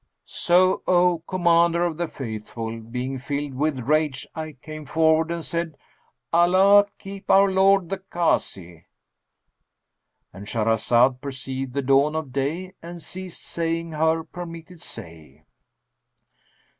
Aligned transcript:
So, 0.25 0.81
O 0.87 1.19
Commander 1.27 1.83
of 1.85 1.97
the 1.97 2.07
Faithful, 2.07 2.79
being 2.79 3.19
filled 3.19 3.53
with 3.53 3.81
rage, 3.87 4.25
I 4.33 4.53
came 4.53 4.83
forward 4.87 5.29
and 5.29 5.45
said, 5.45 5.77
'Allah 6.33 6.87
keep 6.97 7.29
our 7.29 7.51
lord 7.51 7.89
the 7.89 7.99
Kazi!'"—And 7.99 10.47
Shahrazad 10.47 11.21
perceived 11.21 11.73
the 11.75 11.83
dawn 11.83 12.15
of 12.15 12.33
day 12.33 12.73
and 12.81 12.99
ceased 12.99 13.43
saying 13.45 13.91
her 13.91 14.23
permitted 14.23 14.81
say. 14.81 15.43